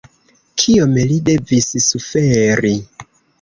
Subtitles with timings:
[0.61, 2.75] Kiom li devis suferi!